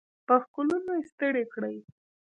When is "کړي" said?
1.53-1.77